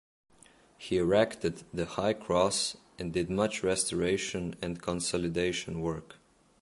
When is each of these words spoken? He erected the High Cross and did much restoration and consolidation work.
He 0.79 0.97
erected 0.97 1.61
the 1.71 1.85
High 1.85 2.13
Cross 2.13 2.75
and 2.97 3.13
did 3.13 3.29
much 3.29 3.61
restoration 3.61 4.55
and 4.59 4.81
consolidation 4.81 5.79
work. 5.79 6.15